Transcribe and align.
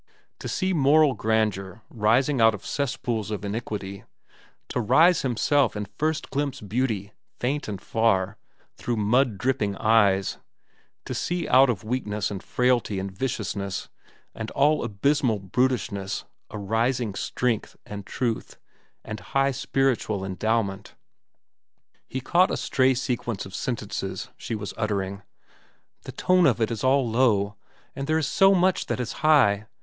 To 0.39 0.47
see 0.47 0.73
moral 0.73 1.13
grandeur 1.13 1.83
rising 1.91 2.41
out 2.41 2.55
of 2.55 2.65
cesspools 2.65 3.29
of 3.29 3.45
iniquity; 3.45 4.03
to 4.69 4.79
rise 4.79 5.21
himself 5.21 5.75
and 5.75 5.87
first 5.87 6.31
glimpse 6.31 6.59
beauty, 6.59 7.13
faint 7.39 7.67
and 7.67 7.79
far, 7.79 8.35
through 8.77 8.95
mud 8.95 9.37
dripping 9.37 9.75
eyes; 9.75 10.39
to 11.05 11.13
see 11.13 11.47
out 11.47 11.69
of 11.69 11.83
weakness, 11.83 12.31
and 12.31 12.41
frailty, 12.41 12.97
and 12.97 13.11
viciousness, 13.11 13.89
and 14.33 14.49
all 14.53 14.83
abysmal 14.83 15.37
brutishness, 15.37 16.25
arising 16.49 17.13
strength, 17.13 17.75
and 17.85 18.07
truth, 18.07 18.57
and 19.05 19.19
high 19.19 19.51
spiritual 19.51 20.25
endowment— 20.25 20.95
He 22.07 22.21
caught 22.21 22.49
a 22.49 22.57
stray 22.57 22.95
sequence 22.95 23.45
of 23.45 23.53
sentences 23.53 24.29
she 24.35 24.55
was 24.55 24.73
uttering. 24.77 25.21
"The 26.05 26.11
tone 26.11 26.47
of 26.47 26.59
it 26.59 26.71
all 26.83 27.07
is 27.07 27.13
low. 27.13 27.55
And 27.95 28.07
there 28.07 28.17
is 28.17 28.25
so 28.27 28.55
much 28.55 28.87
that 28.87 28.99
is 28.99 29.11
high. 29.21 29.67